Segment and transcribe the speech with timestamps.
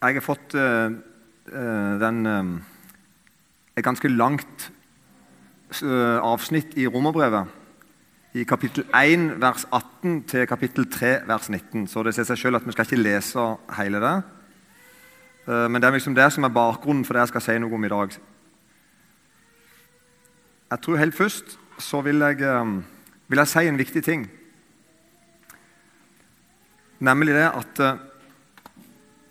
[0.00, 0.88] Jeg har fått uh,
[2.00, 2.54] den, uh,
[3.76, 4.70] et ganske langt
[5.82, 7.50] uh, avsnitt i Romerbrevet.
[8.32, 11.84] I kapittel 1, vers 18 til kapittel 3, vers 19.
[11.84, 13.44] Så det sier seg selv at vi skal ikke lese
[13.76, 14.16] hele det.
[15.50, 17.84] Men det er liksom det som er bakgrunnen for det jeg skal si noe om
[17.84, 18.14] i dag.
[20.70, 22.38] Jeg tror helt først så vil jeg,
[23.26, 24.28] vil jeg si en viktig ting.
[27.02, 27.82] Nemlig det at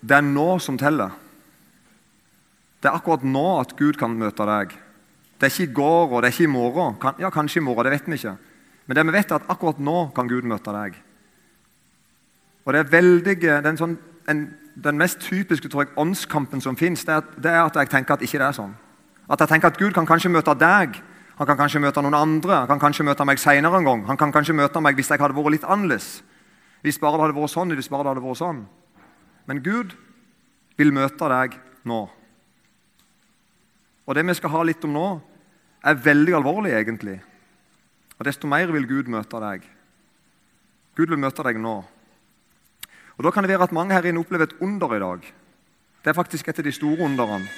[0.01, 1.11] det er nå som teller.
[2.79, 4.75] Det er akkurat nå at Gud kan møte deg.
[5.39, 6.95] Det er ikke i går og det er ikke i morgen.
[7.19, 8.37] ja, kanskje i morgen, det vet vi ikke.
[8.87, 10.95] Men det vi vet er at akkurat nå kan Gud møte deg.
[12.65, 14.41] Og det er veldig, den, sånn, en,
[14.75, 18.23] den mest typiske tror jeg, åndskampen som fins, det, det, er at jeg tenker at
[18.23, 18.75] ikke det er sånn.
[19.29, 20.99] At jeg tenker at Gud kan kanskje møte deg,
[21.39, 24.01] han kan kanskje møte noen andre, han kan kanskje møte meg senere en gang.
[24.09, 26.19] Han kan kanskje møte meg hvis jeg hadde vært litt annerledes.
[26.83, 28.59] Hvis bare det hadde vært sånn, hvis bare det hadde vært sånn.
[29.49, 29.95] Men Gud
[30.77, 31.57] vil møte deg
[31.89, 32.03] nå.
[34.05, 35.07] Og Det vi skal ha litt om nå,
[35.85, 37.17] er veldig alvorlig, egentlig.
[38.19, 39.65] Og Desto mer vil Gud møte deg.
[40.97, 41.79] Gud vil møte deg nå.
[43.17, 45.25] Og Da kan det være at mange her inne opplever et under i dag.
[46.03, 47.49] Det er faktisk et av de store underne.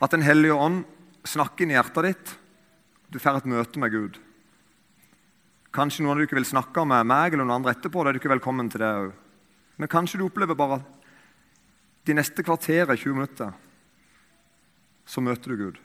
[0.00, 0.84] At Den hellige ånd
[1.24, 2.36] snakker inn i hjertet ditt.
[3.10, 4.18] Du får et møte med Gud.
[5.72, 8.04] Kanskje noen av dere vil snakke med meg eller noen andre etterpå.
[8.04, 9.12] Da er du ikke velkommen til det.
[9.76, 10.80] Men kanskje du opplever bare
[12.06, 13.52] de neste kvarteret, 20 minutter,
[15.06, 15.80] så møter du Gud.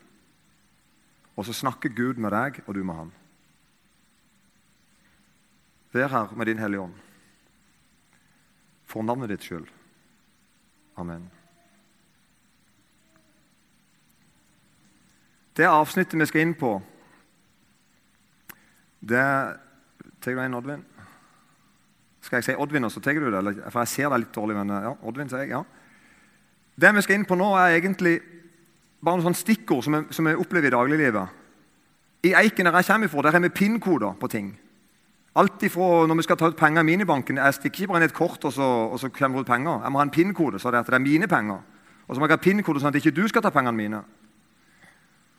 [1.36, 3.12] Og så snakker Gud med deg, og du med han.
[5.92, 6.96] Vær her med din Hellige Ånd.
[8.86, 9.68] For navnet ditt skyld.
[11.00, 11.30] Amen.
[15.58, 16.78] Det avsnittet vi skal inn på,
[19.02, 19.26] det
[20.22, 20.82] Tar du en, Oddvin?
[22.22, 23.56] Skal jeg si Oddvin, og så tar du det?
[23.74, 24.54] For jeg ser deg litt dårlig.
[24.60, 25.64] men ja, Oddvin, sier jeg, ja.
[26.82, 28.16] Det vi skal inn på nå, er egentlig
[29.02, 31.38] bare noen stikkord som, vi opplever i dagliglivet.
[32.26, 34.52] I Eiken der jeg kommer fra, der har vi PIN-koder på ting.
[35.36, 38.09] Alt ifra når vi skal ta ut penger i minibanken Jeg stikker ikke bare inn
[38.09, 39.84] et kort, og så, og så kommer det ut penger.
[39.84, 41.62] Jeg må ha en PIN-kode, så det, er, det er mine penger.
[42.08, 44.02] Og så må jeg ha PIN-kode sånn at ikke du skal ta pengene mine.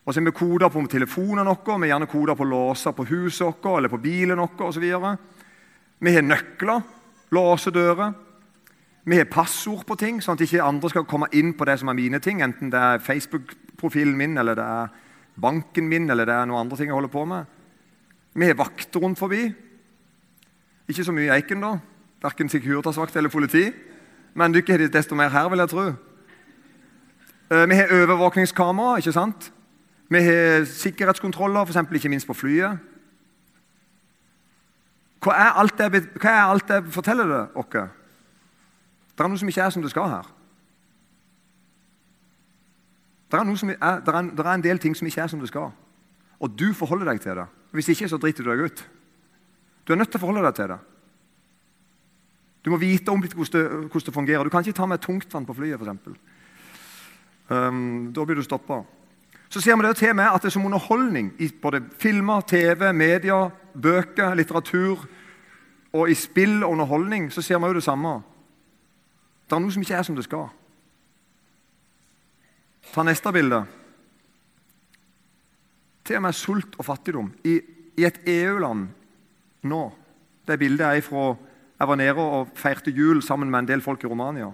[0.03, 3.47] Og så har vi koder på telefonen vår, vi gjerne koder på låser på huset
[3.47, 4.87] vårt eller på bilen vår osv.
[6.03, 6.87] Vi har nøkler,
[7.31, 8.15] låsedører.
[9.05, 11.91] Vi har passord på ting, sånn at ikke andre skal komme inn på det som
[11.91, 12.43] er mine ting.
[12.45, 14.93] Enten det er Facebook-profilen min, eller det er
[15.43, 17.49] banken min, eller det er noen andre ting jeg holder på med.
[18.39, 19.49] Vi har vakter rundt forbi.
[20.89, 21.77] Ikke så mye Eiken, da.
[22.23, 23.65] Verken Securitas-vakt eller politi.
[24.35, 25.87] Men dere har desto mer her, vil jeg tro.
[27.51, 28.97] Eh, vi har overvåkningskamera.
[28.97, 29.53] ikke sant?
[30.09, 31.93] Vi har sikkerhetskontroller, f.eks.
[31.95, 32.79] ikke minst på flyet.
[35.23, 37.91] Hva er alt det, hva er forteller det oss?
[39.23, 40.29] Det er noe som ikke er som det skal her.
[43.31, 45.49] Det er, er, det, er, det er, en del ting som ikke er som det
[45.49, 45.69] skal.
[46.43, 47.45] Og du forholder deg til det.
[47.71, 48.83] Hvis ikke, så driter du deg ut.
[49.87, 50.79] Du er nødt til å forholde deg til det.
[52.67, 54.43] Du må vite om det, hvordan det fungerer.
[54.43, 56.19] Du kan ikke ta med tungtvann på flyet, f.eks.
[57.47, 58.81] Um, da blir du stoppa.
[59.55, 62.91] Så ser vi det til med at det er som underholdning i både filmer, TV,
[62.93, 65.07] media, bøker, litteratur
[65.93, 68.19] og i spill og underholdning så ser vi jo det samme.
[69.53, 70.47] Det er noe som ikke er som det skal.
[72.89, 73.59] Ta neste bilde.
[76.09, 77.27] Til og med sult og fattigdom.
[77.45, 77.59] I,
[78.01, 78.87] i et EU-land
[79.69, 79.83] nå
[80.49, 81.37] Det bildet er fra
[81.77, 84.49] Jeg var nede og feirte jul sammen med en del folk i Romania.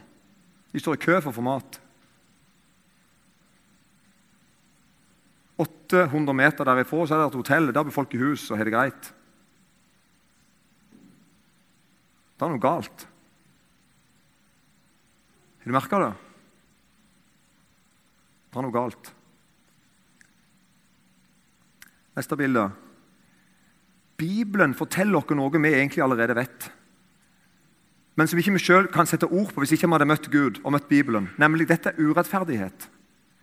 [0.72, 1.78] De står i kø for å få mat.
[5.62, 7.70] 800 meter derifra så er det et hotell.
[7.70, 9.12] Der bor folk i hus og har det greit.
[12.34, 13.06] Det er noe galt.
[15.68, 16.12] Har du merka det?
[18.48, 19.10] Det er noe galt.
[22.16, 22.62] Neste bilde.
[24.16, 26.70] Bibelen forteller oss noe vi egentlig allerede vet.
[28.16, 30.64] Men som ikke vi sjøl kan sette ord på hvis ikke vi hadde møtt Gud
[30.64, 31.28] og møtt Bibelen.
[31.36, 32.88] Nemlig dette er urettferdighet.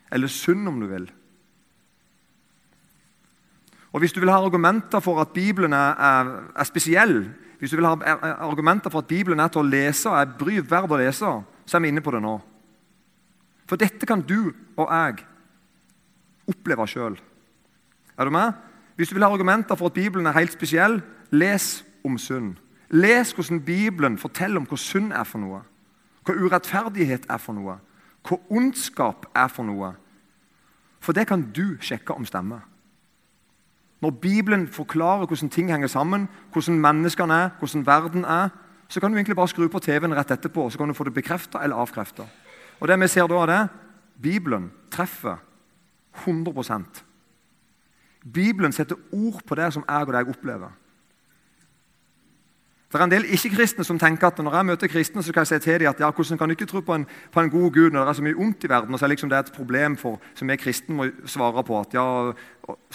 [0.09, 1.05] Eller synd, om du vil.
[3.93, 7.19] Og Hvis du vil ha argumenter for at Bibelen er, er, er spesiell,
[7.59, 8.15] hvis du vil ha
[8.49, 11.77] argumenter for at Bibelen er til å lese, og er bry verdt å lese, så
[11.77, 12.35] er vi inne på det nå.
[13.65, 15.23] For dette kan du og jeg
[16.49, 17.17] oppleve sjøl.
[18.17, 18.53] Er du med?
[18.95, 21.01] Hvis du vil ha argumenter for at Bibelen er helt spesiell,
[21.31, 22.55] les om synd.
[22.89, 25.63] Les hvordan Bibelen forteller om hva synd er for noe.
[26.25, 27.79] Hva urettferdighet er for noe.
[28.25, 29.91] Hva ondskap er for noe.
[31.01, 32.63] For det kan du sjekke om stemmer.
[34.01, 38.49] Når Bibelen forklarer hvordan ting henger sammen, hvordan menneskene er, hvordan verden er,
[38.87, 41.15] så kan du egentlig bare skru på TV-en rett etterpå så kan du få det
[41.15, 42.27] bekrefta eller avkrefta.
[42.79, 43.61] Og det vi ser da, er det
[44.21, 45.37] Bibelen treffer
[46.25, 47.03] 100%
[48.33, 50.71] Bibelen setter ord på det som jeg og deg opplever.
[52.95, 55.47] Det er en del ikke-kristne som tenker at når jeg møter kristne, så kan jeg
[55.47, 57.71] si til dem at ja, hvordan kan du ikke tro på en, på en god
[57.75, 58.93] Gud når det er så mye ondt i verden?
[58.93, 61.79] og så er liksom det et problem for, som vi kristne må svare på.
[61.79, 62.05] at ja,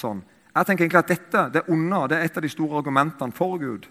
[0.00, 0.22] sånn.
[0.54, 3.58] Jeg tenker egentlig at dette, det onde det er et av de store argumentene for
[3.58, 3.86] Gud.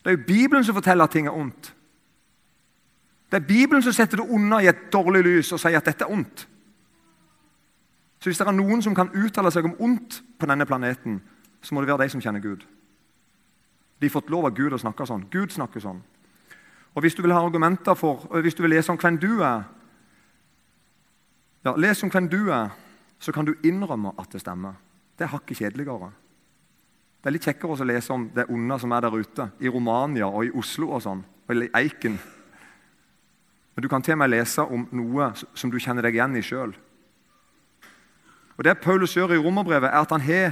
[0.00, 1.74] Det er jo Bibelen som forteller at ting er ondt.
[3.30, 6.04] Det er Bibelen som setter det onde i et dårlig lys og sier at dette
[6.04, 6.46] er ondt.
[8.20, 11.20] Så hvis det er noen som kan uttale seg om ondt på denne planeten,
[11.62, 12.64] så må det være de som kjenner Gud.
[14.00, 15.28] De har fått lov av Gud å snakke sånn.
[15.30, 16.02] Gud snakker sånn.
[16.94, 19.42] Og Hvis du vil ha argumenter for, og hvis du vil lese om hvem du
[19.46, 19.62] er,
[21.64, 22.72] ja, les om hvem du er,
[23.20, 24.74] så kan du innrømme at det stemmer.
[25.16, 26.10] Det er hakket kjedeligere.
[27.20, 30.28] Det er litt kjekkere å lese om det onde som er der ute, i Romania
[30.28, 31.20] og i Oslo og sånn,
[31.52, 32.16] eller i Eiken.
[33.74, 36.44] Men du kan til og med lese om noe som du kjenner deg igjen i
[36.44, 36.72] sjøl.
[38.60, 40.50] Det Paulus gjør i romerbrevet, er at han har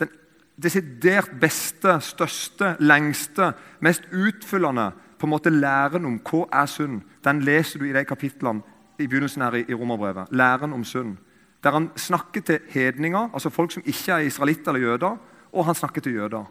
[0.00, 0.12] den
[0.60, 3.50] desidert beste, største, lengste,
[3.84, 4.90] mest utfyllende
[5.20, 7.02] på en måte læren om hva er synd.
[7.24, 8.64] Den leser du i de kapitlene
[9.00, 10.32] i begynnelsen her i, romerbrevet.
[10.32, 11.18] Læren om synd.
[11.64, 15.18] Der han snakker til hedninger, altså folk som ikke er israelitter eller jøder,
[15.52, 16.44] og han snakker til jøder.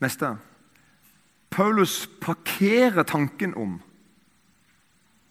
[0.00, 0.36] Neste.
[1.50, 3.80] Paulus parkerer tanken om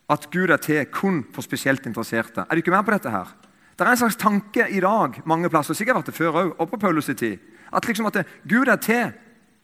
[0.10, 2.42] at Gud er til kun for spesielt interesserte.
[2.42, 3.10] Er du ikke med på dette?
[3.10, 3.36] her?
[3.80, 6.70] Det er en slags tanke i dag mange plasser, sikkert vært det før òg, og
[6.70, 7.38] på Paulus' tid,
[7.74, 9.12] at, liksom at Gud er til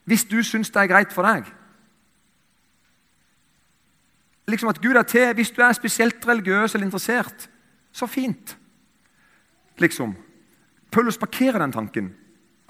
[0.05, 1.49] hvis du syns det er greit for deg.
[4.47, 7.49] Liksom at Gud er til hvis du er spesielt religiøs eller interessert.
[7.91, 8.57] Så fint.
[9.77, 10.15] Liksom.
[10.95, 12.13] Paulus parkerer den tanken.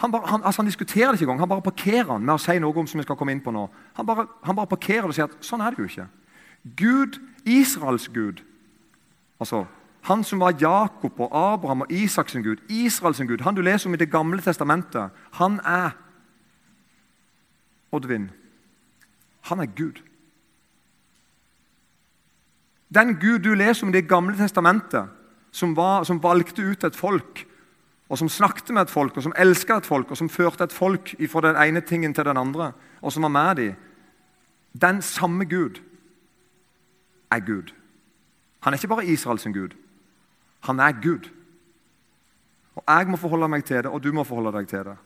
[0.01, 1.39] Han, bare, han, altså han, diskuterer det ikke engang.
[1.39, 3.53] Han bare parkerer den med å si noe om som vi skal komme inn på
[3.53, 3.67] nå.
[3.99, 6.07] Han bare, han bare parkerer det og sier at sånn er det jo ikke.
[6.81, 8.41] Gud, Israels Gud,
[9.37, 9.67] altså
[10.05, 13.93] han som var Jakob og Abraham og Isaks Gud, Israels Gud, han du leser om
[13.93, 15.95] i Det gamle testamentet, han er
[17.91, 18.29] Oddvin.
[19.49, 20.01] Han er Gud.
[22.89, 25.09] Den Gud du leser om i Det gamle testamentet,
[25.51, 27.45] som, var, som valgte ut et folk
[28.09, 30.73] og som snakket med et folk, og som elsket et folk, og som førte et
[30.73, 32.71] folk fra den ene tingen til den andre,
[33.01, 33.73] og som var med dem,
[34.81, 35.81] den samme Gud
[37.31, 37.73] er Gud.
[38.59, 39.75] Han er ikke bare Israels Gud.
[40.63, 41.29] Han er Gud.
[42.75, 44.97] Og Jeg må forholde meg til det, og du må forholde deg til det.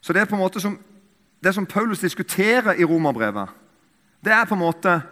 [0.00, 0.78] Så Det er på en måte som,
[1.44, 3.48] det som Paulus diskuterer i romerbrevet,
[4.24, 5.02] det er på en måte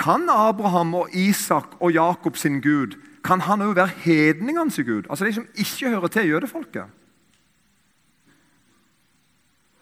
[0.00, 5.04] kan Abraham og Isak og Jakob sin Gud kan han òg være hedningenes Gud?
[5.10, 6.84] Altså de som ikke hører til jødefolket?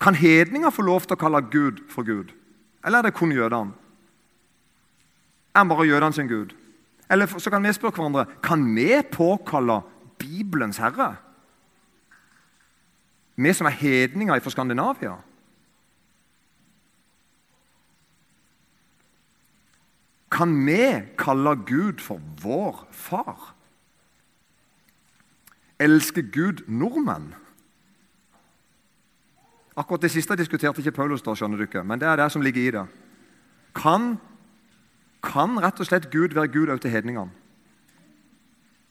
[0.00, 2.34] Kan hedninger få lov til å kalle Gud for Gud?
[2.84, 3.74] Eller er det kun jødene?
[5.54, 6.54] Er han bare jødene sin Gud?
[7.10, 9.80] Eller så kan vi spørre hverandre kan vi påkalle
[10.18, 11.16] Bibelens herre?
[13.36, 15.14] Vi som er hedninger fra Skandinavia?
[20.30, 20.82] Kan vi
[21.18, 23.54] kalle Gud for vår far?
[25.80, 27.34] Elsker Gud nordmenn?
[29.78, 32.42] Akkurat Det siste diskuterte ikke Paulus, da, skjønner du ikke, men det er det som
[32.42, 32.86] ligger i det.
[33.78, 34.16] Kan,
[35.22, 37.30] kan rett og slett Gud være Gud også til hedningene?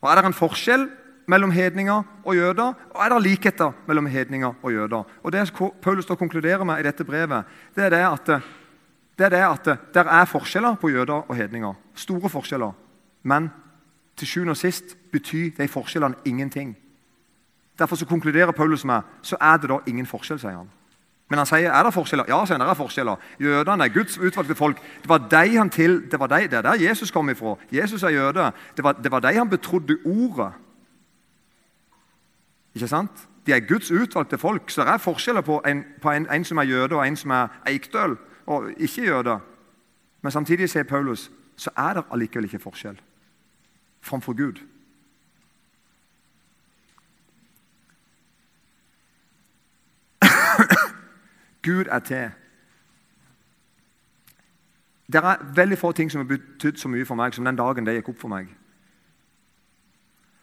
[0.02, 0.88] Og Er det en forskjell
[1.28, 5.04] mellom hedninger og jøder, og er det likheter mellom hedninger og jøder?
[5.24, 7.44] Og Det Paulus da konkluderer med i dette brevet,
[7.76, 8.42] det er det at
[9.18, 11.74] det er det at det er forskjeller på jøder og hedninger.
[11.96, 12.72] Store forskjeller.
[13.24, 13.50] Men
[14.18, 16.78] til sjuende og sist betyr de forskjellene ingenting.
[17.80, 20.40] Derfor så konkluderer Paulus med så er det da ingen forskjell.
[20.40, 20.70] sier han.
[21.30, 22.26] Men han sier er det forskjeller.
[22.28, 23.16] Ja, sier han, det er forskjeller.
[23.40, 24.78] Jødene er Guds utvalgte folk.
[25.02, 27.56] Det var de han til, det var de, det er der Jesus kom ifra.
[27.72, 28.52] Jesus er jøde.
[28.78, 30.54] Det var, det var de han betrodde ordet.
[32.76, 33.28] Ikke sant?
[33.46, 34.70] De er Guds utvalgte folk.
[34.70, 37.32] Så det er forskjeller på en, på en, en som er jøde, og en som
[37.32, 39.40] er eikdøl og ikke jøder.
[40.22, 43.00] Men samtidig sier Paulus så er det allikevel ikke forskjell
[44.02, 44.62] framfor Gud.
[51.66, 52.30] Gud er til.
[55.12, 57.86] Det er veldig få ting som har betydd så mye for meg som den dagen
[57.86, 58.48] det gikk opp for meg.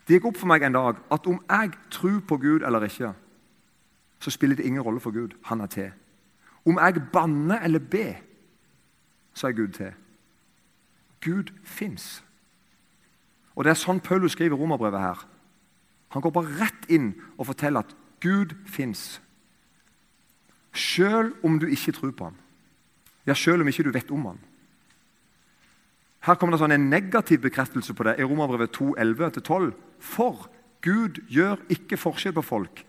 [0.08, 3.12] Det gikk opp for meg en dag at om jeg tror på Gud eller ikke,
[4.20, 5.36] så spiller det ingen rolle for Gud.
[5.44, 5.92] Han er til.
[6.66, 8.14] Om jeg banner eller ber,
[9.44, 9.92] er Gud til.
[11.20, 12.24] Gud fins.
[13.54, 15.26] Og Det er sånn Paulus skriver romerbrevet her.
[16.14, 19.20] Han går bare rett inn og forteller at Gud fins.
[20.72, 22.36] Sjøl om du ikke tror på ham.
[23.26, 24.40] Ja, sjøl om ikke du vet om ham.
[26.24, 29.72] Her kommer det sånn en negativ bekreftelse på det i Romerbrevet 2, 11-12.
[30.00, 30.46] For
[30.84, 32.84] Gud gjør ikke forskjell på folk.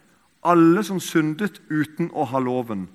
[0.45, 2.87] Alle som syndet uten å ha loven,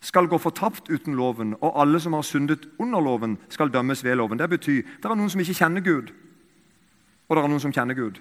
[0.00, 4.16] skal gå fortapt uten loven, og alle som har syndet under loven, skal dømmes ved
[4.16, 4.38] loven.
[4.38, 6.14] Det betyr det er noen som ikke kjenner Gud,
[7.28, 8.20] og det er noen som kjenner Gud.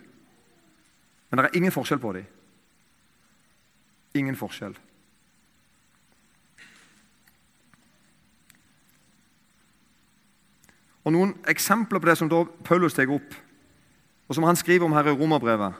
[1.30, 2.26] Men det er ingen forskjell på dem.
[4.18, 4.76] Ingen forskjell.
[11.10, 13.36] Og Noen eksempler på det som da Paulus tar opp,
[14.28, 15.74] og som han skriver om her i Romerbrevet,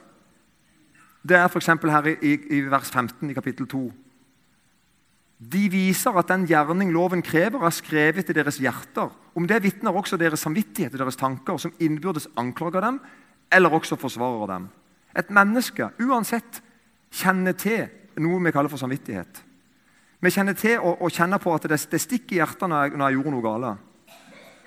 [1.22, 1.66] det er f.eks.
[1.66, 3.82] her i, i, vers 15 i kapittel 2.
[5.40, 9.08] De viser at den gjerning loven krever, er skrevet i deres hjerter.
[9.34, 13.00] Om det vitner også deres samvittighet og deres tanker, som innbyrdes anklager dem,
[13.50, 14.68] eller også forsvarer dem.
[15.16, 16.60] Et menneske, uansett,
[17.10, 17.88] kjenner til
[18.20, 19.40] noe vi kaller for samvittighet.
[20.20, 22.98] Vi kjenner til og, og kjenner på at det, det stikker i hjertet når jeg,
[22.98, 23.86] når jeg gjorde noe galt.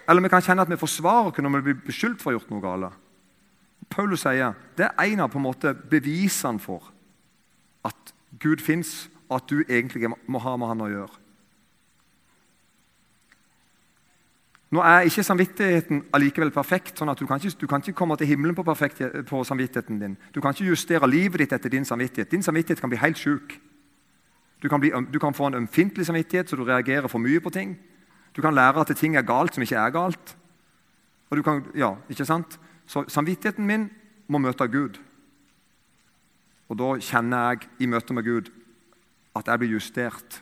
[0.09, 2.51] Eller vi kan kjenne at vi forsvarer når vi blir beskyldt for å ha gjort
[2.51, 2.99] noe galt.
[3.93, 6.89] Paulus sier det er en av på en måte bevisene for
[7.85, 11.23] at Gud fins, at du egentlig må ha med han å gjøre.
[14.73, 16.97] Nå er ikke samvittigheten allikevel perfekt.
[16.97, 19.99] sånn at Du kan ikke, du kan ikke komme til himmelen på, perfekt, på, samvittigheten
[19.99, 20.17] din.
[20.33, 22.31] Du kan ikke justere livet ditt etter din samvittighet.
[22.31, 23.59] Din samvittighet kan bli helt sjuk.
[24.63, 24.69] Du
[25.11, 27.77] du kan få en ømfintlig samvittighet, så du reagerer for mye på ting.
[28.35, 30.37] Du kan lære at ting er galt som ikke er galt.
[31.29, 32.59] Og du kan, ja, ikke sant?
[32.87, 33.89] Så samvittigheten min
[34.27, 34.97] må møte Gud.
[36.69, 38.49] Og da kjenner jeg i møte med Gud
[39.35, 40.41] at jeg blir justert.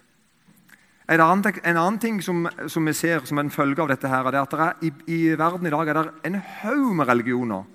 [1.11, 4.27] En annen, en annen ting som, som, vi ser som en følge av dette, her,
[4.29, 7.65] er at er, i, i, verden i dag er det en haug med religioner.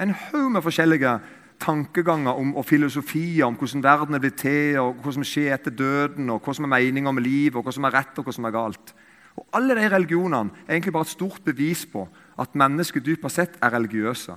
[0.00, 1.18] En haug med forskjellige
[1.60, 5.74] tankeganger om, og filosofier om hvordan verden er blitt til, og hva som skjer etter
[5.76, 8.34] døden, og hva som er meninga med livet, og hva som er rett og hva
[8.36, 8.94] som er galt.
[9.34, 12.06] Og Alle de religionene er egentlig bare et stort bevis på
[12.40, 14.36] at mennesker dypest sett er religiøse.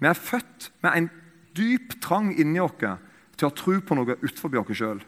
[0.00, 1.10] Vi er født med en
[1.56, 5.00] dyp trang inni oss til å tro på noe utenfor oss sjøl.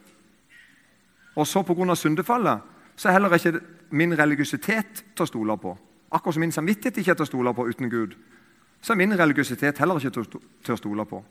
[1.39, 1.95] Og så pga.
[1.95, 2.61] syndefallet
[2.97, 5.77] så er heller ikke min religiøsitet til å stole på.
[6.11, 8.17] Akkurat som min samvittighet ikke er til å stole på uten Gud,
[8.83, 10.25] så er min religiøsitet heller ikke
[10.65, 11.23] til å stole på.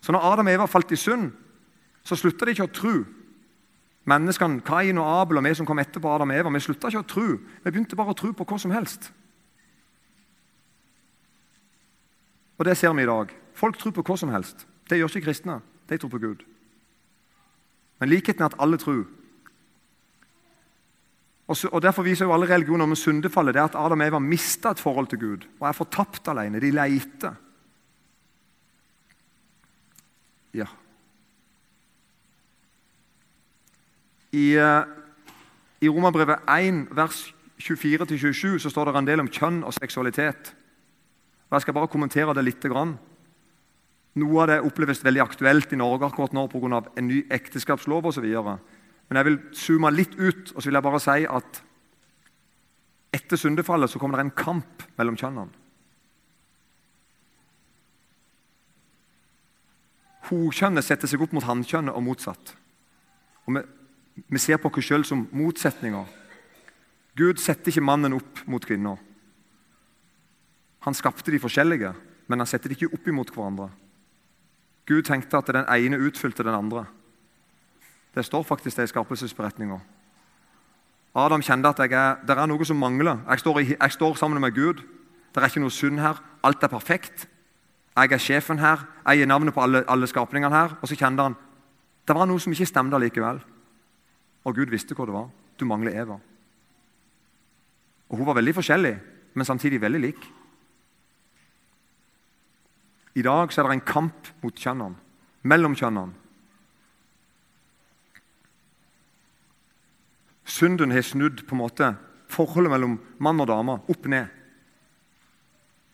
[0.00, 1.30] Så når Adam og Eva falt i synd,
[2.04, 2.96] så slutta de ikke å tro
[4.04, 7.00] Menneskene, Kain og Abel og vi som kom etterpå Adam og Eva, vi slutta ikke
[7.00, 7.28] å tro.
[7.64, 9.08] Vi begynte bare å tro på hva som helst.
[12.58, 13.32] Og det ser vi i dag.
[13.56, 14.66] Folk tror på hva som helst.
[14.90, 15.62] Det gjør ikke kristne.
[15.88, 16.44] De tror på Gud.
[17.98, 19.04] Men likheten er at alle tror.
[21.46, 24.18] Og, så, og Derfor viser jo alle religioner om syndefallet det at Adam og Eva
[24.18, 26.60] mista et forhold til Gud og er fortapt alene.
[26.60, 27.34] De leiter.
[30.54, 30.66] Ja.
[34.32, 34.82] I, eh,
[35.80, 40.54] i Romerbrevet 1, vers 24-27, så står det en del om kjønn og seksualitet.
[41.50, 42.64] Og Jeg skal bare kommentere det litt.
[44.14, 46.82] Noe av det oppleves veldig aktuelt i Norge akkurat nå pga.
[46.96, 48.24] en ny ekteskapslov osv.
[48.24, 51.62] Men jeg vil zoome litt ut og så vil jeg bare si at
[53.14, 55.50] etter syndefallet så kommer det en kamp mellom kjønnene.
[60.24, 62.54] Hokjønnet setter seg opp mot hankjønnet og motsatt.
[63.44, 63.62] Og vi
[64.14, 66.06] vi ser på oss sjøl som motsetninger.
[67.18, 68.98] Gud setter ikke mannen opp mot kvinner.
[70.86, 71.94] Han skapte de forskjellige,
[72.28, 73.70] men han setter de ikke opp imot hverandre.
[74.86, 76.84] Gud tenkte at den ene utfylte den andre.
[78.14, 79.78] Det står faktisk det i skapelsesberetninga.
[81.14, 83.22] Adam kjente at er, det er noe som mangler.
[83.30, 84.82] Jeg står, i, jeg står, sammen med Gud.
[85.34, 86.20] Det er ikke noe synd her.
[86.42, 87.28] Alt er perfekt.
[87.96, 88.82] Jeg er sjefen her.
[89.06, 90.76] Jeg gir navnet på alle, alle skapningene her.
[90.82, 91.36] Og så kjente han
[92.04, 93.38] det var noe som ikke stemte likevel.
[94.44, 95.28] Og Gud visste hva det var.
[95.56, 96.18] Du mangler Eva.
[98.10, 98.94] Og Hun var veldig forskjellig,
[99.34, 100.26] men samtidig veldig lik.
[103.14, 104.98] I dag så er det en kamp mot kjønnene,
[105.46, 106.20] mellom kjønnene.
[110.44, 111.94] Synden har snudd på en måte
[112.30, 114.28] forholdet mellom mann og dame opp ned.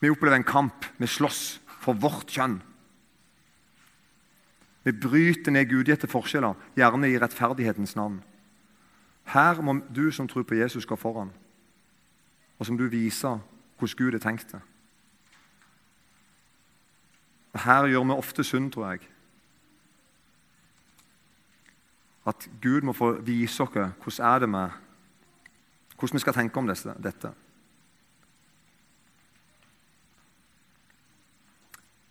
[0.01, 0.85] Vi opplever en kamp.
[0.97, 2.59] Vi slåss for vårt kjønn.
[4.81, 8.17] Vi bryter ned gudgitte forskjeller, gjerne i rettferdighetens navn.
[9.29, 11.29] Her må du som tror på Jesus, gå foran,
[12.57, 13.37] og som du viser
[13.77, 14.61] hvordan Gud har tenkt det.
[17.55, 18.99] Her gjør vi ofte synd, tror jeg.
[22.27, 24.69] At Gud må få vise oss hvordan er det med,
[25.97, 27.31] hvordan vi skal tenke om dette.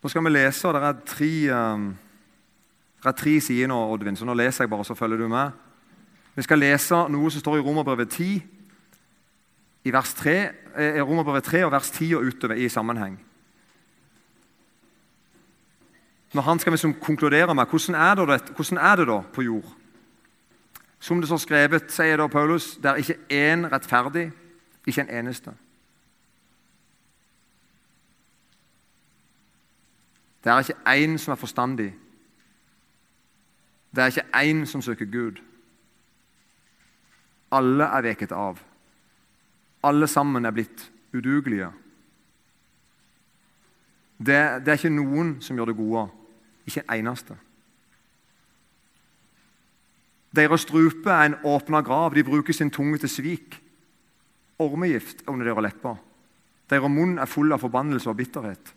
[0.02, 1.96] Nå skal vi lese, og det er tre, um,
[3.00, 5.50] Det er tre sider nå, Oddvin, så nå leser jeg bare, så følger du med.
[6.34, 8.42] Vi skal lese noe som står i Romerbrevet 10,
[9.84, 10.34] i vers 3,
[10.76, 13.16] eh, Romerbrevet 3 og vers 10 og utover i sammenheng.
[16.32, 19.76] Når han skal liksom konkludere med hvordan er, det, hvordan er det da på jord?
[21.00, 24.30] Som det står skrevet, sier da Paulus, det er ikke én rettferdig,
[24.86, 25.54] ikke en eneste.
[30.44, 31.94] Det er ikke én som er forstandig.
[33.96, 35.40] Det er ikke én som søker Gud.
[37.52, 38.60] Alle er veket av.
[39.82, 41.72] Alle sammen er blitt udugelige.
[44.18, 46.08] Det, det er ikke noen som gjør det gode.
[46.66, 47.36] Ikke en eneste.
[50.36, 52.14] Deres strupe er en åpna grav.
[52.14, 53.62] De bruker sin tunge til svik.
[54.58, 55.96] Ormegift er under deres lepper.
[56.70, 58.74] Deres munn er full av forbannelse og bitterhet.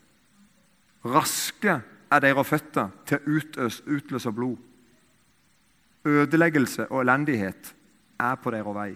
[1.06, 4.58] Raske er deres føtter til å utløse blod.
[6.06, 7.74] Ødeleggelse og elendighet
[8.20, 8.92] er på deres vei.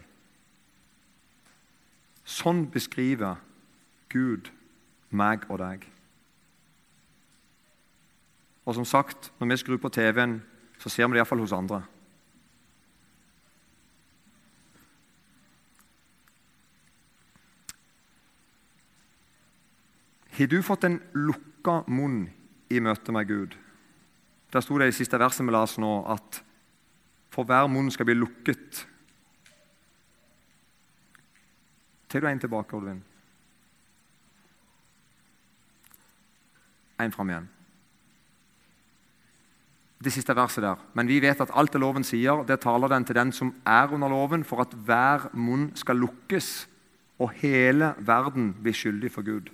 [2.27, 3.37] Sånn beskriver
[4.11, 4.49] Gud
[5.09, 5.85] meg og deg.
[8.67, 10.41] Og som sagt, når vi skrur på TV-en,
[10.79, 11.85] så ser vi det iallfall hos andre.
[20.37, 22.27] Har du fått en lukka munn
[22.69, 23.55] i møte med Gud?
[24.51, 26.43] Der sto det i siste verset vi las nå, at
[27.31, 28.83] for hver munn skal bli lukket.
[32.11, 33.03] Tar du en tilbake, Olvin?
[36.99, 37.53] En fram igjen
[40.03, 40.81] det siste verset der.
[40.93, 43.93] Men vi vet at alt det loven sier, det taler den til den som er
[43.93, 46.67] under loven, for at hver munn skal lukkes,
[47.17, 49.49] og hele verden blir skyldig for Gud.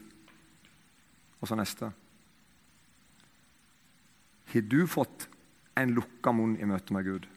[1.40, 1.94] Og så neste.
[4.54, 5.30] Har du fått
[5.80, 7.30] en lukka munn i møte med Gud?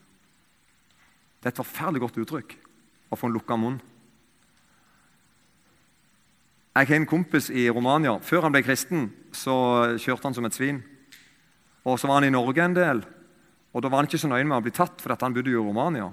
[1.38, 2.56] Det er et forferdelig godt uttrykk
[3.10, 3.78] å få en lukka munn.
[6.76, 8.18] Jeg har en kompis i Romania.
[8.20, 9.54] Før han ble kristen, så
[9.96, 10.82] kjørte han som et svin.
[11.86, 13.02] Og så var han i Norge en del.
[13.76, 15.62] Og Da var han ikke så nøye med å bli tatt, for han bodde jo
[15.62, 16.08] i Romania.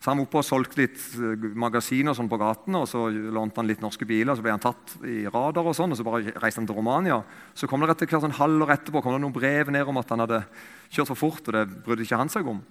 [0.00, 3.60] Så han var oppe og solgte litt eh, magasiner sånn på gatene, og så lånte
[3.60, 4.32] han litt norske biler.
[4.32, 7.18] Så ble han tatt i radar, og sånn, og så bare reiste han til Romania.
[7.52, 10.14] Så kom det etter hvert sånn halvår etterpå kom det noen brev ned om at
[10.14, 10.40] han hadde
[10.88, 11.44] kjørt for fort.
[11.44, 12.64] og det brydde ikke han seg om.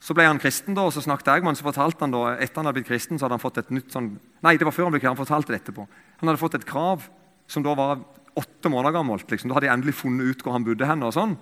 [0.00, 2.24] Så ble han kristen, da, og så snakket jeg med han, så fortalte han da,
[2.40, 4.72] etter han hadde blitt kristen, så hadde han fått et nytt sånn, Nei, det var
[4.72, 5.84] før han ble kristen, han fortalte det etterpå.
[6.22, 7.04] Han hadde fått et krav
[7.50, 8.00] som da var
[8.36, 9.30] åtte måneder gammelt.
[9.30, 9.50] Liksom.
[9.50, 10.88] Da hadde de endelig funnet ut hvor han bodde.
[10.88, 11.36] Henne, og sånn.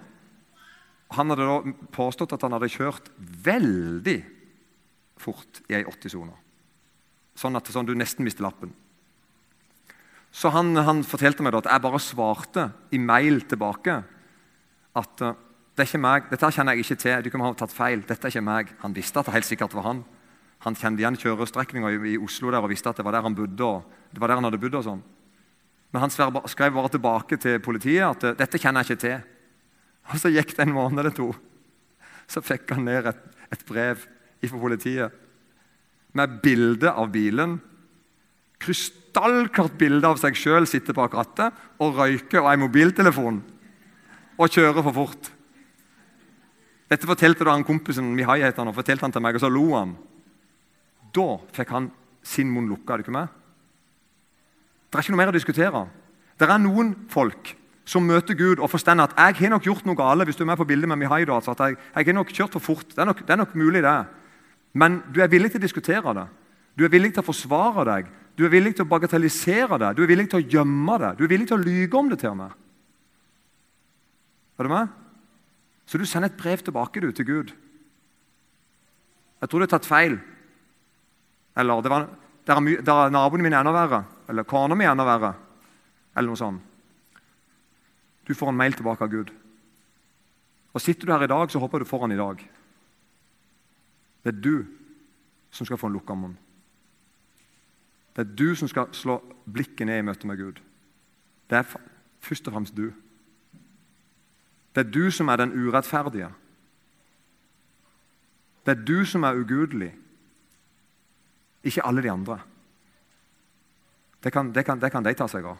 [1.14, 4.18] Han hadde da påstått at han hadde kjørt veldig
[5.20, 6.34] fort i ei 80-sone.
[7.38, 8.72] Sånn at sånn, du nesten mister lappen.
[10.34, 14.00] Så han, han, fortalte meg da at jeg bare svarte i mail tilbake
[14.98, 15.36] at uh,
[15.74, 17.22] det er ikke meg, dette kjenner jeg ikke til.
[17.22, 18.02] Du kan ha tatt feil.
[18.06, 18.68] Dette er ikke meg.
[18.82, 20.02] Han visste at det helt sikkert var han.
[20.62, 23.34] Han kjente igjen kjørestrekninga i, i, Oslo der og visste at det var der han
[23.34, 23.66] bodde.
[23.66, 25.02] og det var der han hadde bodd og sånn.
[25.94, 29.22] Men han skrev bare tilbake til politiet at 'dette kjenner jeg ikke til'.
[30.10, 31.34] Og Så gikk det en måned eller to.
[32.26, 33.20] Så fikk han ned et,
[33.52, 34.02] et brev
[34.44, 35.12] fra politiet
[36.12, 37.60] med bilde av bilen.
[38.58, 43.42] Krystallklart bilde av seg sjøl sitter bak rattet og røyker og ei mobiltelefon.
[44.36, 45.30] Og kjører for fort.
[46.90, 49.48] Dette fortalte da han kompisen Mihai heter han, og fortalte han til meg, og så
[49.48, 49.96] lo han.
[51.14, 51.90] Da fikk han
[52.22, 52.94] sin munn lukka.
[52.94, 53.43] Er du ikke?
[54.94, 55.80] Det er ikke noe mer å diskutere.
[56.38, 57.48] Det er noen folk
[57.84, 60.22] som møter Gud og forstår at jeg har nok gjort noe galt.
[60.22, 62.52] hvis du er med på bildet med Mihai, altså, at jeg, jeg har nok kjørt
[62.52, 62.86] for fort.
[62.94, 64.06] Det er, nok, det er nok mulig, det.
[64.72, 66.26] Men du er villig til å diskutere det.
[66.78, 68.06] Du er villig til å forsvare deg.
[68.38, 69.90] Du er villig til å bagatellisere det.
[69.98, 71.12] Du er villig til å gjemme det.
[71.18, 72.54] Du er villig til å lyge om det til meg.
[74.54, 74.94] Er du med?
[75.90, 77.50] Så du sender et brev tilbake du, til Gud.
[79.42, 80.20] Jeg tror du har tatt feil.
[81.58, 82.06] Eller det var,
[82.46, 84.04] der er, der er naboen min enda verre.
[84.28, 85.34] Eller kona mi enda verre.
[86.16, 86.62] Eller noe sånt.
[88.24, 89.32] Du får en mail tilbake av Gud.
[90.74, 92.40] Og Sitter du her i dag, så håper du får han i dag.
[94.24, 94.64] Det er du
[95.50, 96.36] som skal få en lukka munn.
[98.16, 100.60] Det er du som skal slå blikket ned i møte med Gud.
[101.50, 101.76] Det er
[102.24, 102.88] først og fremst du.
[104.74, 106.30] Det er du som er den urettferdige.
[108.66, 109.92] Det er du som er ugudelig,
[111.64, 112.38] ikke alle de andre.
[114.24, 115.58] Det kan, det, kan, det kan, de ta seg av.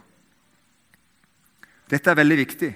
[1.89, 2.71] Dette er veldig viktig.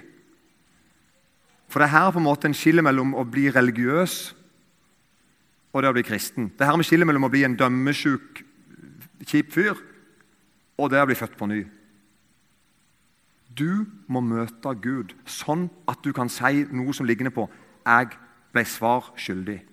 [1.70, 4.20] For det er her på en måte en skille mellom å bli religiøs
[5.70, 6.50] og det å bli kristen.
[6.54, 8.42] Det er her vi skiller mellom å bli en dømmesjuk,
[9.26, 9.78] kjip fyr
[10.80, 11.60] og det å bli født på ny.
[13.50, 17.48] Du må møte Gud sånn at du kan si noe som ligner på
[17.86, 18.16] 'Jeg
[18.52, 19.66] ble svar skyldig'.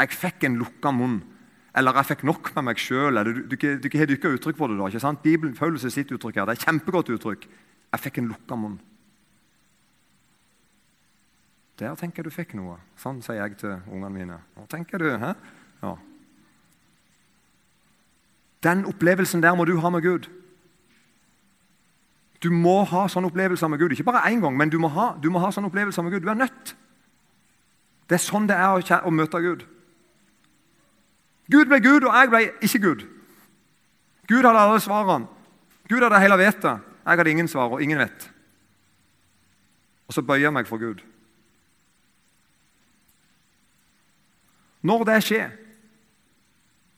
[0.00, 1.22] 'Jeg fikk en lukka munn'.
[1.78, 3.24] Eller 'jeg fikk nok med meg sjøl'.
[3.24, 4.78] Du, du, du, du har dykka uttrykk på det.
[4.78, 5.22] da, ikke sant?
[5.22, 7.48] Bibelen, Paulus sitt uttrykk her, Det er et kjempegodt uttrykk.
[7.92, 8.80] 'Jeg fikk en lukka munn'.
[11.78, 12.76] Der tenker jeg du fikk noe.
[12.98, 14.38] Sånn sier jeg til ungene mine.
[14.56, 15.34] Nå tenker du, hæ?
[15.82, 15.94] Ja.
[18.66, 20.26] Den opplevelsen der må du ha med Gud.
[22.42, 23.94] Du må ha sånne opplevelser med Gud.
[23.94, 26.26] Ikke bare én gang, men du må, ha, du må ha sånne opplevelser med Gud.
[26.26, 26.74] Du er nødt.
[28.08, 29.62] Det er sånn det er å, å møte Gud.
[31.52, 33.04] Gud ble Gud, og jeg ble ikke Gud.
[34.28, 35.26] Gud hadde alle svarene.
[35.88, 36.80] Gud hadde hele vettet.
[37.04, 38.30] Jeg hadde ingen svar, og ingen vet.
[40.08, 41.00] Og så bøyer jeg meg for Gud.
[44.82, 45.48] Når det skjer,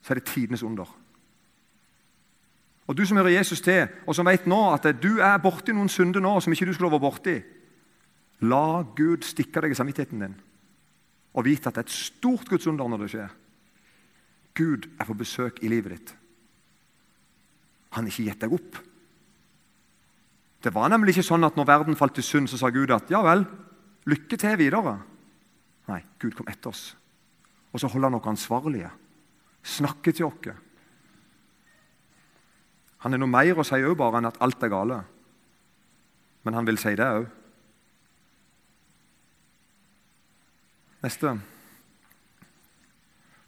[0.03, 0.97] så er det tidenes under.
[2.87, 5.89] Og Du som hører Jesus til, og som vet nå at du er borti noen
[5.89, 7.37] synder nå som ikke du skulle være borti,
[8.41, 10.39] la Gud stikke deg i samvittigheten din
[11.31, 13.29] og vite at det er et stort Guds under når det skjer.
[14.55, 16.15] Gud er på besøk i livet ditt.
[17.97, 18.79] Han har ikke gitt deg opp.
[20.61, 23.11] Det var nemlig ikke sånn at når verden falt i synd, så sa Gud at
[23.11, 23.47] ja vel,
[24.11, 24.99] lykke til videre.
[25.89, 26.91] Nei, Gud kom etter oss.
[27.73, 28.91] Og så holder han oss ansvarlige.
[29.63, 30.53] Snakker til oss.
[33.01, 34.99] Han er noe mer å si òg bare enn at alt er gale.
[36.45, 37.29] Men han vil si det òg.
[41.01, 41.33] Neste.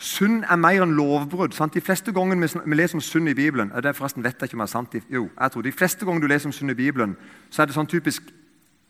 [0.02, 1.54] Synd er mer enn lovbrudd.
[1.54, 1.76] Sant?
[1.76, 4.64] De fleste gangene vi leser om synd i Bibelen det forresten vet jeg ikke om
[4.64, 4.96] det er sant.
[5.08, 7.14] Jo, jeg tror De fleste ganger du leser om synd i Bibelen,
[7.50, 8.32] så er det sånn typisk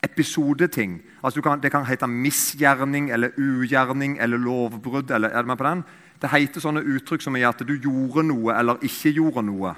[0.02, 1.02] episodeting.
[1.22, 5.10] Altså kan, Det kan hete misgjerning eller ugjerning eller lovbrudd.
[5.10, 5.84] Eller, er det med på den?
[6.22, 9.74] Det heter sånne uttrykk som at du gjorde noe eller ikke gjorde noe.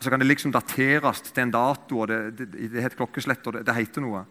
[0.00, 3.52] Så kan det liksom dateres til en dato, og det, det, det heter klokkeslett, og
[3.52, 4.22] det, det heter noe.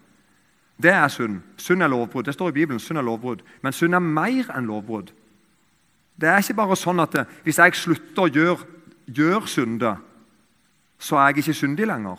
[0.79, 1.41] Det er synd.
[1.57, 2.25] Synd er lovbrudd.
[2.25, 2.79] Det står i Bibelen.
[2.79, 3.41] synd er lovbrudd.
[3.61, 5.11] Men synd er mer enn lovbrudd.
[6.17, 8.67] Det er ikke bare sånn at hvis jeg slutter å gjøre,
[9.05, 9.93] gjøre synde,
[10.97, 12.17] så er jeg ikke syndig lenger.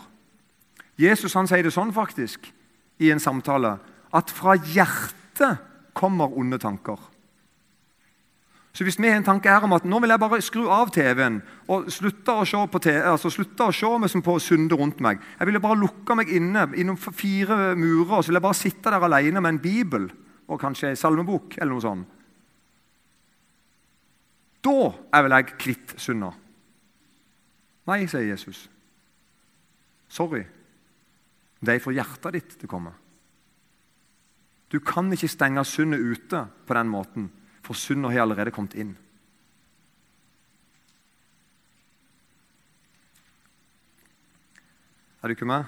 [0.99, 2.47] Jesus han sier det sånn faktisk
[3.03, 3.77] i en samtale
[4.15, 5.65] at fra hjertet
[5.99, 6.99] kommer onde tanker.
[8.79, 10.93] Så hvis vi har en tanke her om at nå vil jeg bare skru av
[10.95, 14.77] TV-en og slutte å se på, TV, altså slutte å se meg som på synde
[14.79, 18.47] rundt meg Jeg ville bare lukke meg inne innom fire murer og så vil jeg
[18.47, 20.07] bare sitte der alene med en bibel
[20.47, 21.59] og kanskje en salmebok.
[21.59, 22.18] eller noe sånt.
[24.65, 26.33] Da er vel jeg kvitt synda.
[27.89, 28.67] Nei, sier Jesus.
[30.09, 30.43] Sorry.
[31.61, 32.95] Det er fra hjertet ditt det kommer.
[34.69, 37.31] Du kan ikke stenge sundet ute på den måten
[37.65, 38.97] for sundet har allerede kommet inn.
[45.23, 45.65] Er du ikke med?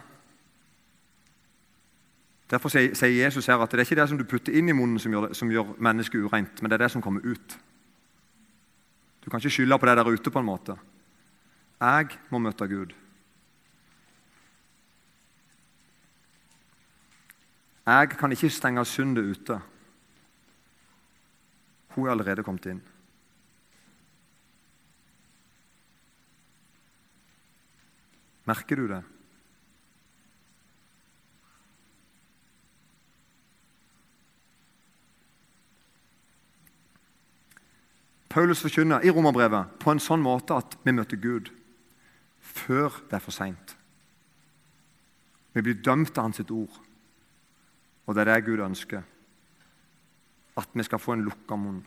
[2.50, 4.98] Derfor sier Jesus her at det er ikke det som du putter inn i munnen,
[4.98, 7.58] som gjør, som gjør mennesket ureint, men det er det som kommer ut.
[9.20, 10.30] Du kan ikke skylde på det der ute.
[10.30, 10.76] på en måte.
[11.80, 12.92] Jeg må møte Gud.
[17.86, 19.60] Jeg kan ikke stenge syndet ute.
[21.88, 22.82] Hun er allerede kommet inn.
[28.46, 29.02] Merker du det?
[38.30, 41.50] Paulus forkynner i romerbrevet på en sånn måte at vi møter Gud
[42.40, 43.74] før det er for seint.
[45.50, 46.76] Vi blir dømt av hans ord,
[48.06, 49.02] og det er det Gud ønsker
[50.60, 51.82] at vi skal få en lukka munn.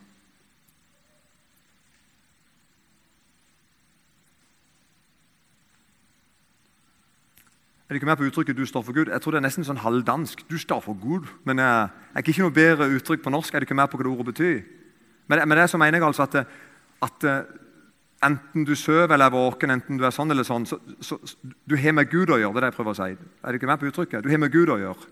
[7.87, 9.11] Det ikke mer på uttrykket 'du står for Gud'?
[9.11, 10.49] Jeg tror det er nesten sånn halvdansk.
[10.49, 11.27] Du står for Gud.
[11.45, 13.53] Men jeg er ikke noe bedre uttrykk på norsk.
[13.53, 14.82] Er det ikke mer på hva det ordet betyr?
[15.27, 16.35] Men, med det så mener jeg altså at,
[17.07, 17.41] at eh,
[18.27, 21.53] enten du sover eller er våken, enten du er sånn eller sånn, så, så, så
[21.65, 22.53] du har med Gud å gjøre.
[22.53, 23.09] det er det jeg prøver å si.
[23.43, 24.23] Er det ikke mer på uttrykket?
[24.23, 25.11] Du har med Gud å gjøre.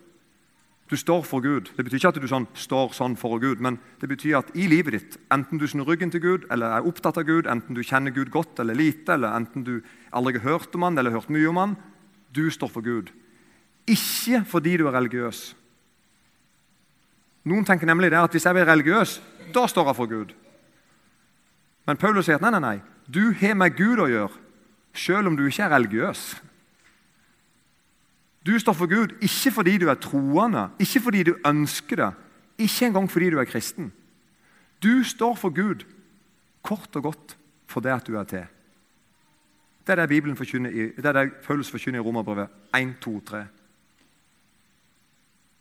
[0.92, 1.70] Du står for Gud.
[1.78, 4.66] Det betyr ikke at du sånn, står sånn for Gud, men det betyr at i
[4.68, 7.80] livet ditt, enten du snur ryggen til Gud eller er opptatt av Gud, enten du
[7.80, 9.78] kjenner Gud godt eller lite, eller enten du
[10.12, 11.78] aldri har hørt om han eller hørt mye om han,
[12.36, 13.14] du står for Gud.
[13.88, 15.40] Ikke fordi du er religiøs.
[17.48, 19.16] Noen tenker nemlig det at hvis jeg blir religiøs,
[19.54, 20.34] da står jeg for Gud.
[21.88, 22.78] Men Paulus sier at nei, nei, nei.
[23.12, 24.38] Du har med Gud å gjøre,
[24.94, 26.24] selv om du ikke er religiøs.
[28.46, 32.12] Du står for Gud ikke fordi du er troende, ikke fordi du ønsker det,
[32.66, 33.92] ikke engang fordi du er kristen.
[34.82, 35.86] Du står for Gud
[36.66, 37.38] kort og godt
[37.70, 38.46] for det at du er til.
[39.86, 43.46] Det er det forkynner i, det er det Paulus forkynner i Romerbrevet 1, 2, 3.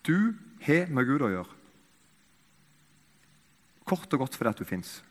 [0.06, 1.59] Du har med Gud å gjøre.
[3.90, 5.04] Kort og godt fordi at du fins.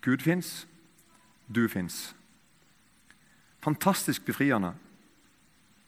[0.00, 0.68] Gud fins,
[1.54, 2.16] du fins.
[3.60, 4.74] Fantastisk befriende.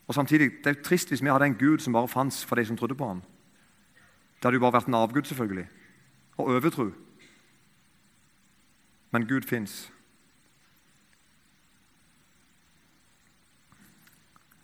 [0.06, 2.56] Og samtidig, Det er jo trist hvis vi hadde en Gud som bare fantes for
[2.56, 3.22] de som trodde på ham.
[4.36, 5.68] Det hadde jo bare vært en avgud, selvfølgelig.
[6.36, 6.90] Og overtro.
[9.10, 9.92] Men Gud fins.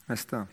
[0.09, 0.47] Neste.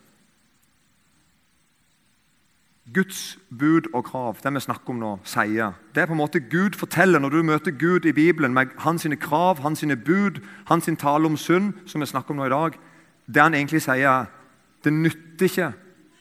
[2.94, 6.40] Guds bud og krav, det vi snakker om nå, sier Det er på en måte
[6.40, 10.38] Gud forteller når du møter Gud i Bibelen med hans sine krav, hans sine bud,
[10.68, 12.78] hans sin tale om synd, som vi snakker om nå i dag.
[13.26, 14.30] Det han egentlig sier,
[14.84, 15.72] det nytter ikke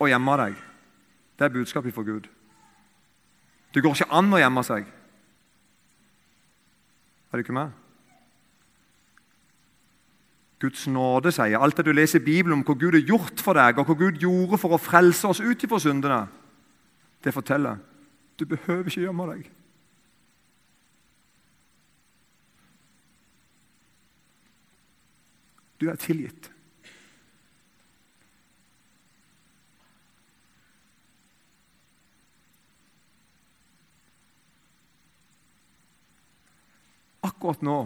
[0.00, 0.54] å gjemme deg.
[1.38, 2.28] Det er budskapet fra Gud.
[3.74, 4.86] Det går ikke an å gjemme seg.
[7.28, 7.74] Er du ikke med?
[10.62, 13.58] Guds nåde sier alt det du leser i Bibelen om hva Gud har gjort for
[13.58, 16.22] deg, og hva Gud gjorde for å frelse oss ut ifra syndene,
[17.24, 17.80] det forteller
[18.38, 19.44] du behøver ikke gjemme deg.
[25.78, 26.50] Du er tilgitt.
[37.24, 37.78] Akkurat nå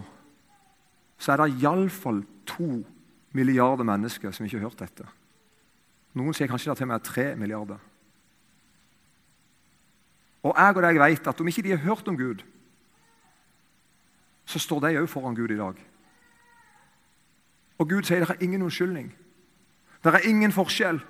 [1.19, 2.79] så er det iallfall to
[3.35, 5.07] milliarder mennesker som ikke har hørt dette.
[6.17, 7.81] Noen sier kanskje det til og med tre milliarder.
[10.49, 12.41] Og jeg og deg vet at om ikke de har hørt om Gud,
[14.49, 15.81] så står de òg foran Gud i dag.
[17.79, 19.11] Og Gud sier det er ingen unnskyldning.
[20.05, 21.01] Det er ingen forskjell.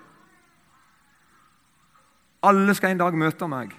[2.42, 3.74] Alle skal en dag møte meg.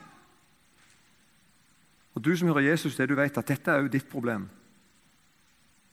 [2.16, 4.50] Og Du som hører Jesus, det du vet at dette er òg ditt problem.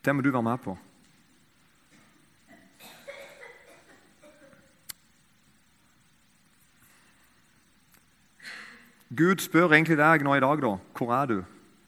[0.05, 0.79] Det må du være med på.
[9.15, 10.73] Gud spør egentlig deg nå i dag, da.
[10.99, 11.37] Hvor er du?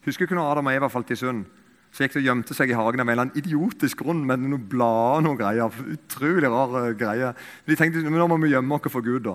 [0.07, 1.47] Husker du ikke når Adam og Eva falt i synd?
[1.91, 4.43] Så gikk de og gjemte seg i hagen av en eller annen idiotisk grunn med
[4.45, 5.81] noen blader og noen greier.
[5.95, 7.49] Utrolig rare greier.
[7.67, 9.25] De tenkte men nå må vi gjemme oss for Gud.
[9.25, 9.35] da.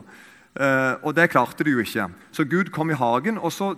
[0.53, 2.07] Uh, og det klarte de jo ikke.
[2.31, 3.73] Så Gud kom i hagen, og så,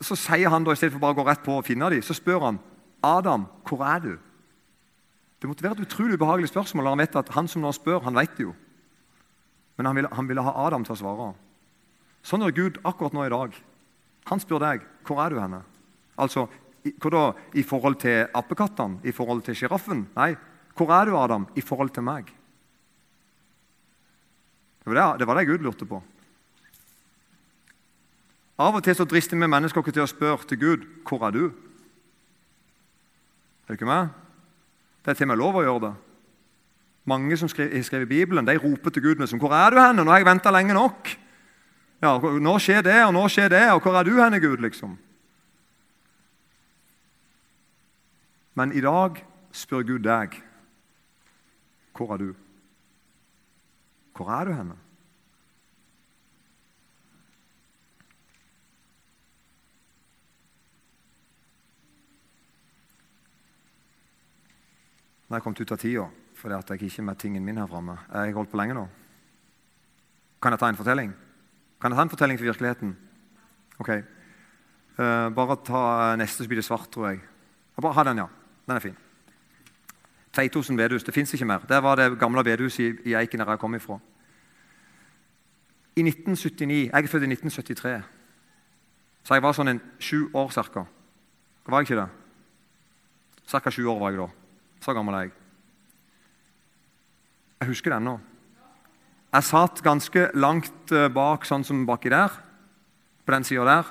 [0.00, 2.04] så sier han da, i stedet for bare å gå rett på og finne dem,
[2.04, 2.60] så spør han
[3.04, 4.12] Adam, hvor er du?
[5.40, 6.92] Det måtte være et utrolig ubehagelig spørsmål.
[6.92, 8.54] Han vet at han som nå spør, han vet det jo.
[9.76, 11.32] Men han ville, han ville ha Adam til å svare.
[12.24, 13.56] Sånn er Gud akkurat nå i dag.
[14.30, 15.60] Han spør deg hvor er du henne.
[16.16, 16.48] Altså,
[17.00, 17.24] Hva da?
[17.56, 18.98] I forhold til appekattene?
[19.08, 20.02] I forhold til sjiraffen?
[20.16, 20.34] Nei.
[20.76, 22.28] Hvor er du, Adam, i forhold til meg?
[24.84, 26.02] Det var det, det var det Gud lurte på.
[28.60, 31.32] Av og til så drister vi mennesker oss til å spørre til Gud hvor er
[31.34, 31.44] du
[33.64, 34.12] Er du ikke med?
[35.02, 35.94] Det er til og med lov å gjøre det.
[37.08, 40.04] Mange som har skrevet Bibelen, de roper til Gud med som, 'Hvor er du henne?
[40.04, 41.23] Nå har jeg venta lenge nok.'
[42.04, 44.60] Ja, nå skjer det, og nå skjer det, og hvor er du henne, Gud?
[44.60, 44.98] liksom?
[48.54, 49.22] Men i dag
[49.56, 50.36] spør Gud deg
[51.94, 52.34] hvor er du?
[54.14, 54.76] Hvor er du henne?
[65.24, 67.70] Nå har jeg kom ut av tida fordi at jeg ikke med tingen min her
[67.70, 67.96] framme.
[68.12, 68.88] Jeg har holdt på lenge nå.
[70.42, 71.14] Kan jeg ta en fortelling?
[71.84, 72.96] Kan jeg ta en fortelling til virkeligheten?
[73.78, 73.88] Ok.
[74.96, 75.80] Uh, bare ta
[76.16, 77.18] neste, så blir det svart, tror jeg.
[77.76, 78.26] bare ha den, ja.
[78.66, 78.96] Den er fin.
[80.32, 81.04] Feitosen bedehus.
[81.04, 81.58] Det fins ikke mer.
[81.58, 83.98] Det var det gamle bedehuset i, i Eiken der jeg kom ifra.
[85.96, 88.02] I 1979, Jeg er født i 1973,
[89.24, 90.86] så jeg var sånn en sju år ca.
[91.66, 92.08] Var jeg ikke det?
[93.46, 93.70] Ca.
[93.70, 94.30] sju år var jeg da.
[94.80, 95.32] Så gammel er jeg.
[97.60, 98.20] Jeg husker det ennå.
[99.34, 102.30] Jeg satt ganske langt eh, bak, sånn som baki der.
[103.26, 103.88] På den sida der.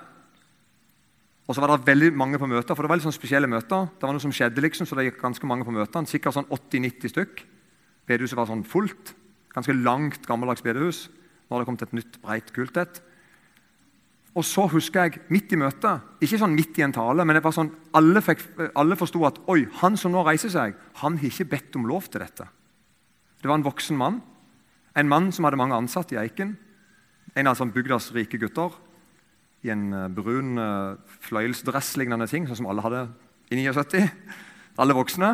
[1.44, 3.90] Og så var det veldig mange på møter, for det var litt sånn spesielle møter.
[3.92, 6.08] Det var noe som skjedde, liksom, så det gikk ganske mange på møtene.
[6.08, 7.44] Sikkert sånn 80-90 stykk.
[8.08, 9.12] Bedehuset var sånn fullt.
[9.52, 11.10] Ganske langt, gammeldags bedehus.
[11.44, 13.04] Nå har det kommet et nytt, breit, kult et.
[14.40, 17.44] Og så husker jeg, midt i møtet, ikke sånn midt i en tale, men det
[17.44, 18.48] var sånn, alle, fikk,
[18.80, 22.08] alle forsto at oi, han som nå reiser seg, han har ikke bedt om lov
[22.08, 22.48] til dette.
[23.44, 24.24] Det var en voksen mann
[24.96, 26.56] en mann som hadde mange ansatte i Eiken.
[27.34, 28.76] En av sånn bygdas rike gutter.
[29.64, 33.06] I en eh, brun uh, fløyelsdress-lignende ting, sånn som alle hadde
[33.54, 34.04] i 79.
[34.84, 35.30] Alle voksne.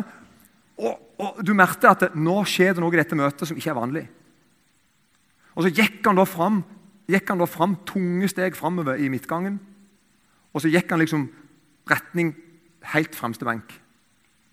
[0.80, 3.72] Og, og Du merket at det, nå skjer det noe i dette møtet som ikke
[3.72, 4.04] er vanlig.
[5.56, 6.62] Og Så gikk han da fram,
[7.10, 9.58] gikk han da fram tunge steg framover i midtgangen.
[10.54, 11.26] Og så gikk han liksom
[11.90, 12.32] retning
[12.94, 13.74] helt fremste benk.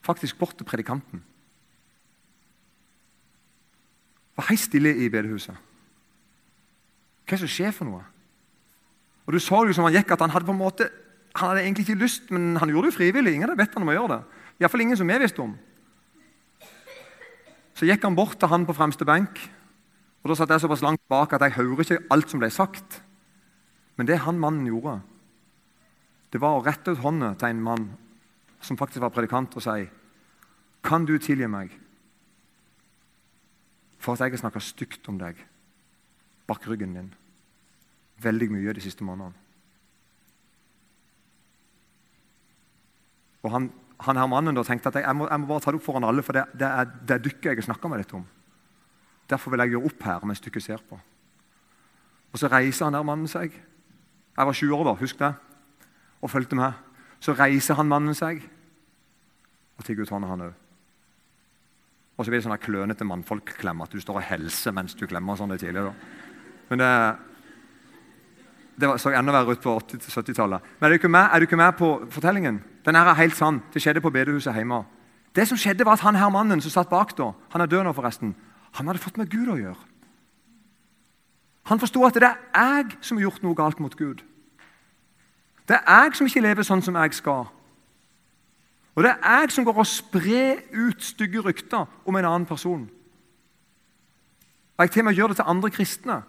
[0.05, 1.21] Faktisk bort til predikanten.
[4.37, 5.57] Var helt stille i bedehuset.
[7.27, 8.03] Hva er det som skjer for noe?
[9.27, 10.89] Og Du så jo som han gikk at han hadde på en måte,
[11.35, 13.33] han hadde egentlig ikke lyst, men han gjorde det jo frivillig.
[13.33, 14.43] Ingen hadde bedt han om å gjøre det.
[14.61, 15.57] Iallfall ingen som vi visste om.
[17.77, 19.41] Så gikk han bort til han på fremste benk.
[20.23, 23.01] og Da satt jeg såpass langt bak at jeg hører ikke alt som ble sagt.
[23.97, 25.01] Men det han mannen gjorde,
[26.31, 27.85] det var å rette ut hånda til en mann
[28.61, 29.89] som faktisk var predikant, og si
[30.83, 31.71] Kan du tilgi meg
[34.07, 35.39] for at jeg har snakka stygt om deg
[36.47, 37.09] bak ryggen din
[38.23, 39.35] veldig mye de siste månedene?
[43.43, 43.67] Og han,
[44.03, 46.07] han her mannen da tenkte at jeg, må, jeg må bare ta det opp foran
[46.07, 48.25] alle, for det, det er, det dykket jeg har snakka med dette om.
[49.27, 50.99] Derfor vil jeg gjøre opp her mens dykket ser på.
[52.31, 53.53] Og Så reiser han der mannen seg.
[54.37, 55.33] Jeg var 20 år da, husk det.
[56.23, 56.79] Og fulgte med.
[57.19, 58.43] Så reiser han mannen seg
[59.77, 60.66] og tigger ut hånda, han òg.
[62.17, 65.37] Og så blir det sånne klønete mannfolkklem, at du står og helser mens du klemmer.
[65.37, 65.93] sånn det tidligere.
[66.69, 66.91] Men det,
[68.81, 70.61] det så enda verre ut på 80-70-tallet.
[70.79, 72.61] Men er du, med, er du, ikke med, på fortellingen?
[72.85, 73.61] Den her er helt sann.
[73.73, 74.81] Det skjedde på bedehuset hjemme.
[75.35, 77.83] Det som skjedde var at Han her mannen som satt bak da, han er død
[77.83, 78.35] nå forresten,
[78.73, 79.83] han hadde fått med Gud å gjøre.
[81.69, 84.23] Han forsto at det er jeg som har gjort noe galt mot Gud.
[85.67, 87.45] Det er jeg som ikke lever sånn som jeg skal.
[88.97, 92.87] Og det er jeg som går og sprer ut stygge rykter om en annen person.
[94.77, 96.23] Og Jeg til og med gjør det til andre kristne.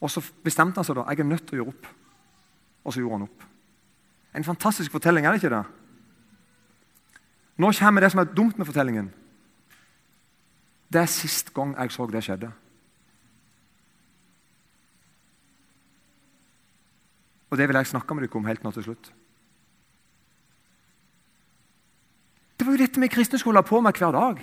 [0.00, 1.90] Og så bestemte han seg da jeg er nødt til å gjøre opp.
[2.84, 3.44] Og så gjorde han opp.
[4.36, 5.64] En fantastisk fortelling, er det ikke det?
[7.58, 9.10] Nå kommer det som er dumt med fortellingen.
[10.92, 12.52] Det er sist gang jeg så det skjedde.
[17.50, 19.10] Og det vil jeg snakke med dere om helt nå til slutt.
[22.56, 24.40] Det var jo dette vi kristne skulle ha på med hver dag.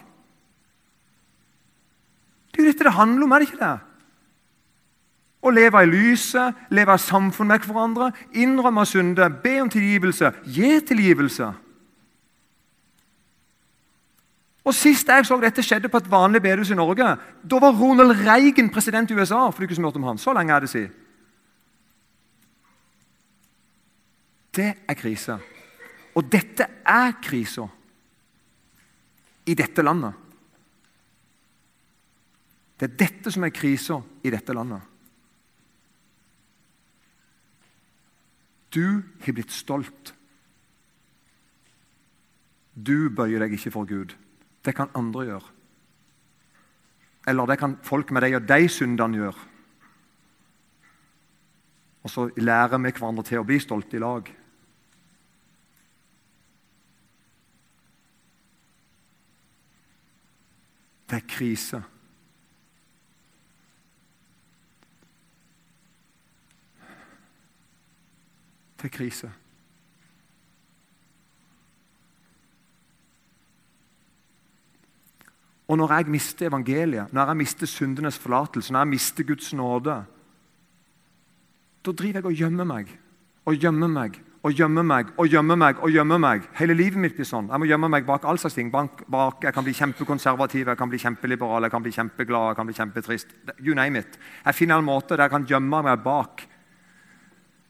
[2.53, 3.73] Det er jo dette det handler om, er det ikke det?
[5.43, 10.77] Å leve i lyset, leve i samfunn med hverandre, innrømme synde, be om tilgivelse, gi
[10.87, 11.49] tilgivelse.
[14.63, 17.09] Og Sist jeg så dette skjedde på et vanlig bedehus i Norge,
[17.43, 19.49] da var Ronald Reagan president i USA.
[19.51, 20.17] for du ikke om han.
[20.17, 20.91] Så lenge er det siden.
[24.55, 25.39] Det er krise.
[26.15, 27.67] Og dette er krisa
[29.45, 30.13] i dette landet.
[32.79, 34.81] Det er dette som er krisa i dette landet.
[38.73, 40.13] Du har blitt stolt.
[42.73, 44.15] Du bøyer deg ikke for Gud.
[44.65, 45.49] Det kan andre gjøre.
[47.29, 49.49] Eller det kan folk med deg og de syndene gjøre.
[52.03, 54.27] Og så lærer vi hverandre til å bli stolte i lag.
[61.13, 61.83] Det er krise.
[68.77, 69.31] Det er krise.
[75.67, 80.05] Og når jeg mister evangeliet, når jeg mister syndenes forlatelse, når jeg mister Guds nåde,
[81.85, 82.99] da driver jeg og gjemmer meg
[83.45, 85.77] og gjemmer meg og gjemme meg og gjemme meg.
[85.79, 86.47] og gjemme meg.
[86.59, 87.47] Hele livet mitt blir sånn.
[87.47, 88.69] Jeg må gjemme meg bak all slags ting.
[88.71, 92.59] Bak, bak, jeg kan bli kjempekonservativ, jeg kan bli kjempeliberal, jeg kan bli kjempeglad, jeg
[92.59, 93.27] kan bli kjempetrist.
[93.59, 94.17] You name it.
[94.45, 96.43] Jeg finner en måte der jeg kan gjemme meg bak.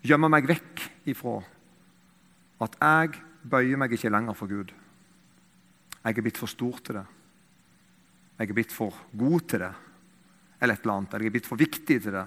[0.04, 1.42] Gjemme meg vekk ifra
[2.64, 4.74] at jeg bøyer meg ikke lenger for Gud.
[6.04, 7.06] Jeg er blitt for stor til det.
[8.40, 9.74] Jeg er blitt for god til det.
[10.60, 11.14] Eller et eller annet.
[11.14, 12.26] Jeg er blitt for viktig til det.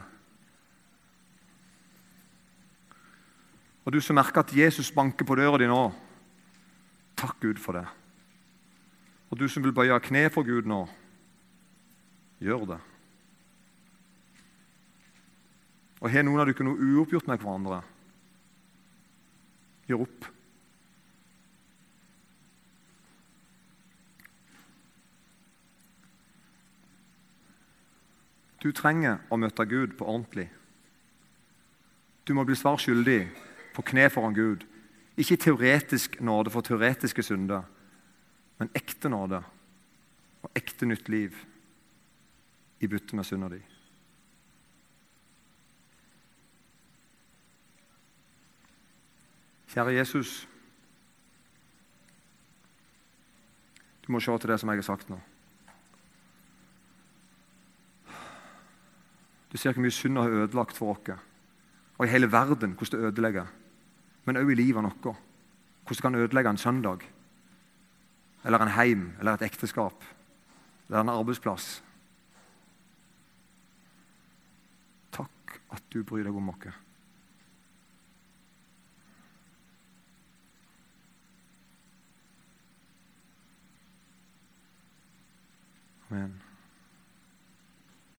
[3.86, 5.80] Og du som merker at Jesus banker på døra di nå,
[7.16, 7.86] takk Gud for det.
[9.30, 10.82] Og du som vil bøye kne for Gud nå,
[12.42, 12.80] gjør det.
[16.02, 17.80] Og har noen av dere noe uoppgjort med hverandre?
[19.86, 20.26] Gjør opp.
[28.60, 30.50] Du trenger å møte Gud på ordentlig.
[32.26, 33.20] Du må bli svar skyldig
[33.76, 34.64] på kne foran Gud.
[35.16, 37.62] Ikke teoretisk nåde for teoretiske synder,
[38.58, 39.42] men ekte nåde
[40.42, 41.36] og ekte nytt liv
[42.80, 43.60] i bytte med synda di.
[49.72, 50.46] Kjære Jesus.
[54.06, 55.20] Du må se til det som jeg har sagt nå.
[59.52, 61.20] Du ser hvor mye synd har ødelagt for oss,
[61.98, 63.46] og i hele verden hvordan det ødelegger
[64.26, 65.14] men òg i livet noe.
[65.86, 67.06] Hvordan kan ødelegge en søndag,
[68.44, 70.04] eller en heim, eller et ekteskap,
[70.88, 71.82] eller en arbeidsplass.
[75.14, 76.82] Takk at du bryr deg om oss.
[86.10, 86.45] Amen.